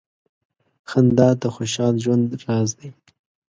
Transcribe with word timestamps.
•خندا 0.89 1.29
د 1.41 1.43
خوشال 1.55 1.93
ژوند 2.03 2.27
راز 2.43 2.69
دی. 2.79 2.89